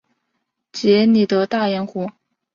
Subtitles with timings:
[0.71, 2.09] 杰里德大盐湖。